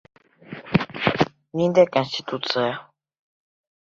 Ниндәй 1.61 1.89
конституция? 1.97 2.71